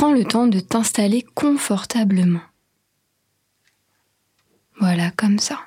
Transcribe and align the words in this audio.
Prends 0.00 0.12
le 0.12 0.24
temps 0.24 0.46
de 0.46 0.60
t'installer 0.60 1.26
confortablement. 1.34 2.42
Voilà, 4.78 5.10
comme 5.10 5.40
ça. 5.40 5.58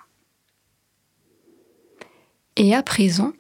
Et 2.55 2.73
à 2.73 2.81
présent, 2.81 3.33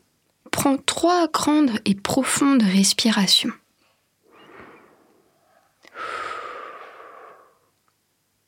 prends 0.51 0.75
trois 0.77 1.29
grandes 1.29 1.79
et 1.85 1.95
profondes 1.95 2.63
respirations. 2.63 3.53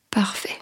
Parfait. 0.10 0.60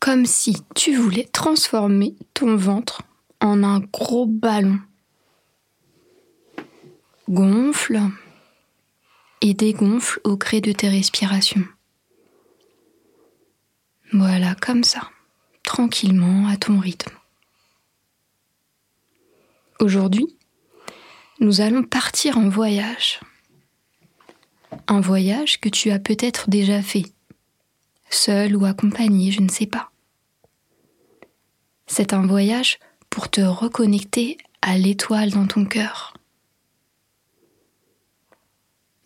Comme 0.00 0.24
si 0.24 0.56
tu 0.74 0.96
voulais 0.96 1.28
transformer 1.30 2.16
ton 2.32 2.56
ventre 2.56 3.02
en 3.42 3.62
un 3.62 3.80
gros 3.80 4.24
ballon. 4.24 4.80
Gonfle 7.28 8.00
et 9.42 9.52
dégonfle 9.52 10.18
au 10.24 10.38
gré 10.38 10.62
de 10.62 10.72
tes 10.72 10.88
respirations. 10.88 11.64
Voilà, 14.14 14.54
comme 14.54 14.82
ça, 14.82 15.10
tranquillement, 15.62 16.48
à 16.48 16.56
ton 16.56 16.78
rythme. 16.78 17.14
Aujourd'hui, 19.78 20.38
nous 21.40 21.60
allons 21.60 21.82
partir 21.82 22.38
en 22.38 22.48
voyage 22.48 23.20
un 24.86 25.00
voyage 25.00 25.60
que 25.60 25.68
tu 25.68 25.90
as 25.90 25.98
peut-être 25.98 26.48
déjà 26.48 26.80
fait, 26.80 27.04
seul 28.08 28.56
ou 28.56 28.64
accompagné, 28.64 29.32
je 29.32 29.42
ne 29.42 29.50
sais 29.50 29.66
pas. 29.66 29.90
C'est 31.86 32.14
un 32.14 32.26
voyage 32.26 32.78
pour 33.10 33.30
te 33.30 33.42
reconnecter 33.42 34.38
à 34.62 34.78
l'étoile 34.78 35.30
dans 35.30 35.46
ton 35.46 35.66
cœur 35.66 36.14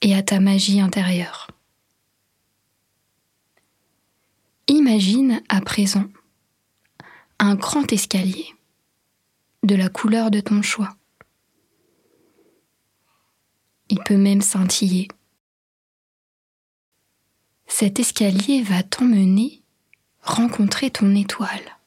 et 0.02 0.14
à 0.14 0.22
ta 0.22 0.40
magie 0.40 0.80
intérieure. 0.80 1.48
Imagine 4.68 5.42
à 5.48 5.60
présent 5.60 6.04
un 7.38 7.54
grand 7.54 7.90
escalier 7.92 8.46
de 9.62 9.74
la 9.74 9.88
couleur 9.88 10.30
de 10.30 10.40
ton 10.40 10.62
choix. 10.62 10.94
Il 13.88 14.00
peut 14.00 14.16
même 14.16 14.42
scintiller 14.42 15.08
cet 17.74 17.98
escalier 17.98 18.62
va 18.62 18.82
t'emmener 18.82 19.62
rencontrer 20.20 20.90
ton 20.90 21.14
étoile. 21.14 21.78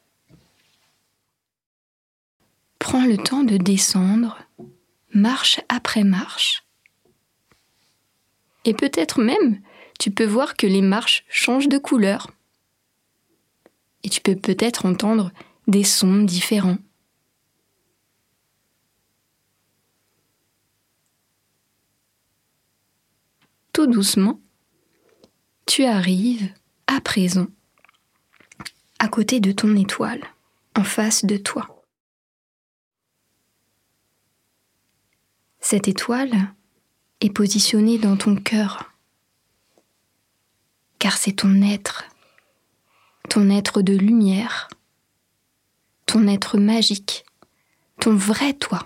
Prends 2.80 3.06
le 3.06 3.18
temps 3.18 3.44
de 3.44 3.58
descendre, 3.58 4.40
marche 5.14 5.62
après 5.70 6.04
marche. 6.04 6.65
Et 8.66 8.74
peut-être 8.74 9.22
même, 9.22 9.62
tu 10.00 10.12
peux 10.12 10.26
voir 10.26 10.56
que 10.56 10.68
les 10.68 10.82
marches 10.82 11.24
changent 11.30 11.70
de 11.70 11.78
couleur. 11.78 12.32
Et 14.04 14.10
tu 14.10 14.22
peux 14.22 14.36
peut-être 14.36 14.86
entendre 14.86 15.32
des 15.68 15.84
sons 15.84 16.24
différents. 16.24 16.78
Tout 23.72 23.88
doucement, 23.88 24.42
tu 25.66 25.84
arrives 25.84 26.52
à 26.88 27.02
présent 27.02 27.48
à 29.00 29.08
côté 29.08 29.40
de 29.40 29.52
ton 29.52 29.76
étoile, 29.76 30.24
en 30.76 30.84
face 30.84 31.26
de 31.26 31.38
toi. 31.38 31.84
Cette 35.60 35.88
étoile 35.88 36.54
est 37.26 37.30
positionnée 37.32 37.98
dans 37.98 38.18
ton 38.18 38.36
cœur, 38.36 38.92
car 41.00 41.18
c'est 41.18 41.34
ton 41.34 41.62
être, 41.64 42.06
ton 43.30 43.50
être 43.50 43.82
de 43.82 43.94
lumière, 43.94 44.70
ton 46.06 46.28
être 46.28 46.58
magique, 46.58 47.26
ton 48.00 48.16
vrai 48.16 48.54
toi. 48.54 48.86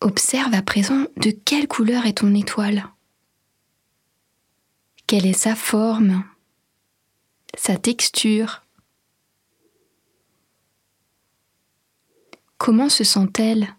Observe 0.00 0.54
à 0.54 0.62
présent 0.62 1.04
de 1.18 1.30
quelle 1.30 1.68
couleur 1.68 2.06
est 2.06 2.18
ton 2.18 2.34
étoile. 2.34 2.86
Quelle 5.06 5.26
est 5.26 5.34
sa 5.34 5.54
forme, 5.54 6.24
sa 7.58 7.76
texture. 7.76 8.62
Comment 12.56 12.88
se 12.88 13.04
sent-elle? 13.04 13.74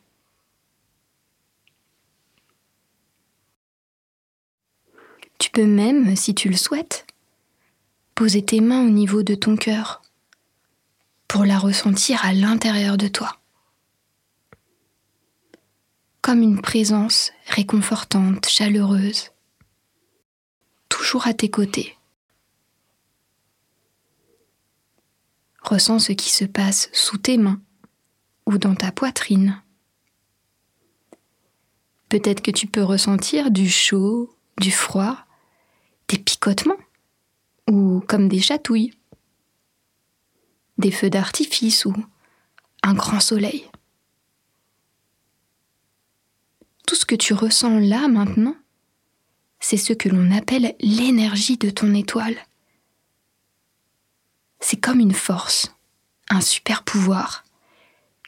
Tu 5.41 5.49
peux 5.49 5.65
même, 5.65 6.15
si 6.15 6.35
tu 6.35 6.49
le 6.49 6.55
souhaites, 6.55 7.07
poser 8.13 8.45
tes 8.45 8.61
mains 8.61 8.85
au 8.85 8.91
niveau 8.91 9.23
de 9.23 9.33
ton 9.33 9.55
cœur 9.55 10.03
pour 11.27 11.45
la 11.45 11.57
ressentir 11.57 12.23
à 12.23 12.31
l'intérieur 12.31 12.95
de 12.95 13.07
toi, 13.07 13.39
comme 16.21 16.43
une 16.43 16.61
présence 16.61 17.31
réconfortante, 17.47 18.47
chaleureuse 18.47 19.31
toujours 20.89 21.25
à 21.25 21.33
tes 21.33 21.49
côtés. 21.49 21.97
Ressens 25.63 25.97
ce 25.97 26.11
qui 26.11 26.29
se 26.29 26.45
passe 26.45 26.87
sous 26.93 27.17
tes 27.17 27.37
mains 27.37 27.59
ou 28.45 28.59
dans 28.59 28.75
ta 28.75 28.91
poitrine. 28.91 29.59
Peut-être 32.09 32.43
que 32.43 32.51
tu 32.51 32.67
peux 32.67 32.83
ressentir 32.83 33.49
du 33.49 33.67
chaud, 33.67 34.37
du 34.59 34.69
froid, 34.69 35.25
des 36.11 36.17
picotements 36.17 36.77
ou 37.69 38.01
comme 38.07 38.27
des 38.27 38.41
chatouilles, 38.41 38.93
des 40.77 40.91
feux 40.91 41.09
d'artifice 41.09 41.85
ou 41.85 41.95
un 42.83 42.93
grand 42.93 43.19
soleil. 43.19 43.69
Tout 46.85 46.95
ce 46.95 47.05
que 47.05 47.15
tu 47.15 47.33
ressens 47.33 47.79
là 47.79 48.07
maintenant 48.07 48.55
c'est 49.61 49.77
ce 49.77 49.93
que 49.93 50.09
l'on 50.09 50.31
appelle 50.31 50.75
l'énergie 50.81 51.55
de 51.55 51.69
ton 51.69 51.93
étoile. 51.93 52.35
C'est 54.59 54.79
comme 54.79 54.99
une 54.99 55.13
force, 55.13 55.73
un 56.29 56.41
super 56.41 56.83
pouvoir 56.83 57.45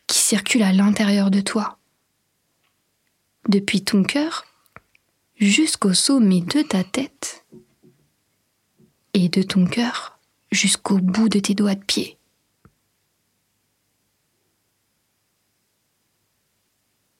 qui 0.08 0.20
circule 0.20 0.62
à 0.62 0.72
l'intérieur 0.72 1.32
de 1.32 1.42
toi. 1.42 1.80
Depuis 3.50 3.84
ton 3.84 4.04
cœur 4.04 4.46
jusqu'au 5.38 5.94
sommet 5.94 6.42
de 6.42 6.62
ta 6.62 6.84
tête 6.84 7.44
et 9.14 9.30
de 9.30 9.42
ton 9.42 9.66
cœur 9.66 10.20
jusqu'au 10.52 10.98
bout 10.98 11.30
de 11.30 11.40
tes 11.40 11.56
doigts 11.56 11.76
de 11.76 11.84
pied. 11.84 12.18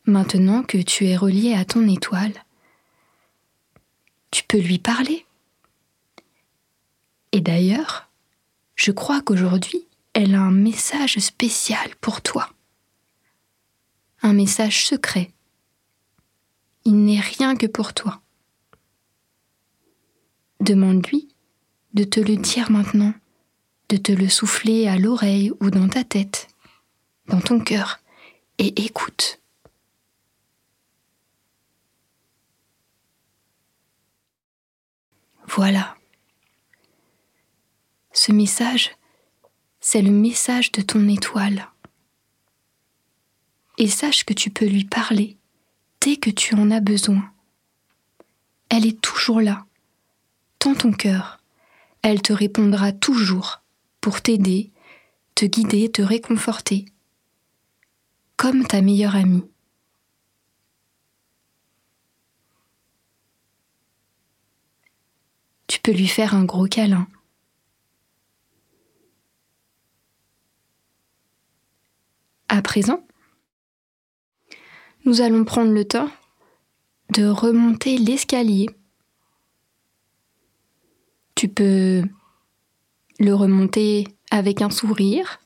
Maintenant 0.06 0.64
que 0.64 0.78
tu 0.78 1.08
es 1.08 1.16
relié 1.16 1.54
à 1.54 1.64
ton 1.64 1.88
étoile, 1.88 2.34
tu 4.32 4.44
peux 4.44 4.60
lui 4.60 4.80
parler. 4.80 5.26
Et 7.32 7.40
d'ailleurs, 7.40 8.10
je 8.76 8.92
crois 8.92 9.22
qu'aujourd'hui, 9.22 9.88
elle 10.14 10.36
a 10.36 10.42
un 10.42 10.52
message 10.52 11.20
spécial 11.20 11.96
pour 12.02 12.22
toi. 12.22 12.50
Un 14.22 14.34
message 14.34 14.86
secret. 14.86 15.32
Il 16.86 17.06
n'est 17.06 17.20
rien 17.20 17.56
que 17.56 17.66
pour 17.66 17.94
toi. 17.94 18.22
Demande-lui 20.60 21.33
de 21.94 22.04
te 22.04 22.20
le 22.20 22.36
dire 22.38 22.72
maintenant, 22.72 23.14
de 23.90 23.98
te 23.98 24.12
le 24.12 24.30
souffler 24.30 24.88
à 24.88 24.98
l'oreille 24.98 25.52
ou 25.60 25.70
dans 25.70 25.88
ta 25.88 26.04
tête, 26.04 26.48
dans 27.28 27.42
ton 27.42 27.60
cœur, 27.60 28.00
et 28.58 28.84
écoute. 28.84 29.40
Voilà. 35.48 35.96
Ce 38.12 38.32
message, 38.32 38.92
c'est 39.80 40.02
le 40.02 40.12
message 40.12 40.72
de 40.72 40.82
ton 40.82 41.08
étoile. 41.08 41.70
Et 43.78 43.88
sache 43.88 44.24
que 44.24 44.34
tu 44.34 44.50
peux 44.50 44.66
lui 44.66 44.86
parler 44.86 45.38
dès 46.02 46.18
que 46.18 46.30
tu 46.30 46.56
en 46.56 46.72
as 46.72 46.80
besoin. 46.80 47.32
Elle 48.70 48.86
est 48.86 49.02
toujours 49.02 49.42
là, 49.42 49.66
dans 50.60 50.74
ton 50.74 50.92
cœur. 50.92 51.43
Elle 52.04 52.22
te 52.22 52.34
répondra 52.34 52.92
toujours 52.92 53.64
pour 54.02 54.22
t'aider, 54.22 54.72
te 55.36 55.46
guider, 55.46 55.90
te 55.90 56.02
réconforter, 56.02 56.86
comme 58.36 58.66
ta 58.68 58.82
meilleure 58.82 59.16
amie. 59.16 59.46
Tu 65.68 65.80
peux 65.80 65.94
lui 65.94 66.10
faire 66.10 66.36
un 66.36 66.44
gros 66.44 66.68
câlin. 66.68 67.08
À 72.50 72.62
présent, 72.62 73.08
nous 75.06 75.22
allons 75.22 75.46
prendre 75.46 75.72
le 75.72 75.86
temps 75.86 76.12
de 77.12 77.26
remonter 77.26 77.98
l'escalier. 77.98 78.70
Tu 81.44 81.50
peux 81.50 82.04
le 83.20 83.36
remonter 83.36 84.08
avec 84.32 84.62
un 84.62 84.70
sourire, 84.70 85.42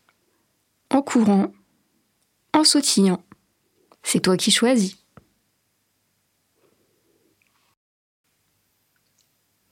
en 0.92 1.02
courant, 1.02 1.52
en 2.54 2.64
sautillant. 2.64 3.24
C'est 4.04 4.20
toi 4.20 4.38
qui 4.38 4.52
choisis. 4.52 5.04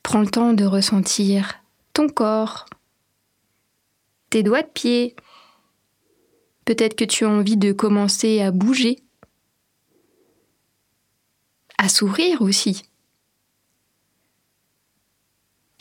Prends 0.02 0.22
le 0.22 0.32
temps 0.32 0.54
de 0.54 0.66
ressentir 0.66 1.62
ton 1.94 2.10
corps, 2.10 2.66
tes 4.32 4.42
doigts 4.42 4.64
de 4.64 4.68
pied. 4.68 5.16
Peut-être 6.66 6.96
que 6.96 7.06
tu 7.06 7.26
as 7.26 7.30
envie 7.30 7.58
de 7.58 7.72
commencer 7.72 8.42
à 8.42 8.50
bouger, 8.50 9.04
à 11.78 11.88
sourire 11.88 12.42
aussi. 12.42 12.82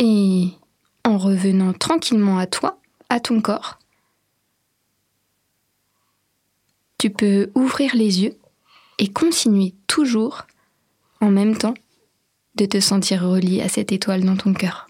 Et 0.07 0.51
en 1.03 1.17
revenant 1.17 1.73
tranquillement 1.73 2.37
à 2.37 2.47
toi, 2.47 2.79
à 3.09 3.21
ton 3.21 3.41
corps, 3.41 3.79
tu 6.99 7.09
peux 7.09 7.51
ouvrir 7.55 7.95
les 7.95 8.21
yeux 8.23 8.37
et 8.99 9.11
continuer 9.11 9.73
toujours 9.87 10.43
en 11.23 11.31
même 11.31 11.57
temps 11.57 11.73
de 12.57 12.67
te 12.67 12.81
sentir 12.81 13.23
relié 13.23 13.63
à 13.63 13.71
cette 13.71 13.93
étoile 13.93 14.25
dans 14.25 14.37
ton 14.37 14.53
cœur. 14.53 14.87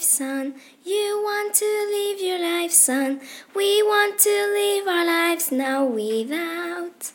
Son. 0.00 0.54
You 0.84 1.22
want 1.24 1.54
to 1.54 1.64
live 1.64 2.20
your 2.22 2.38
life, 2.38 2.70
son. 2.70 3.18
We 3.56 3.82
want 3.82 4.16
to 4.20 4.30
live 4.30 4.86
our 4.86 5.04
lives 5.04 5.50
now 5.50 5.84
without. 5.86 7.14